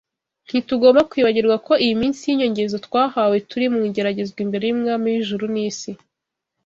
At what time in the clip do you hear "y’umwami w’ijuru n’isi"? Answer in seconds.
4.65-5.91